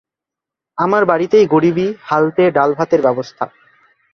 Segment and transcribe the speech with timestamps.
[0.77, 3.45] আমার বাড়িতেই গরিবি হালতে ডালভাতের ব্যবস্থা।